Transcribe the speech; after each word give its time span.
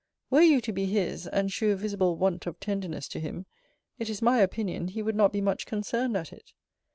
Were 0.31 0.41
you 0.41 0.61
to 0.61 0.73
be 0.73 0.87
his, 0.87 1.27
and 1.27 1.51
shew 1.53 1.69
a 1.69 1.75
visible 1.75 2.17
want 2.17 2.47
of 2.47 2.59
tenderness 2.59 3.07
to 3.09 3.19
him, 3.19 3.45
it 3.99 4.09
is 4.09 4.19
my 4.19 4.39
opinion, 4.39 4.87
he 4.87 5.03
would 5.03 5.15
not 5.15 5.31
be 5.31 5.41
much 5.41 5.67
concerned 5.67 6.17
at 6.17 6.33
it. 6.33 6.53